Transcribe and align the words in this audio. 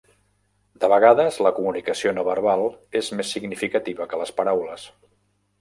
De 0.83 0.87
vegades, 0.93 1.37
la 1.47 1.51
comunicació 1.59 2.15
no 2.19 2.25
verbal 2.29 2.65
és 3.03 3.13
més 3.21 3.37
significativa 3.37 4.09
que 4.15 4.23
les 4.23 4.37
paraules. 4.41 4.91